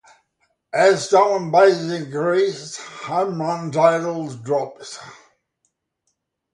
[0.73, 4.99] As stolen bases increased, home run totals dropped.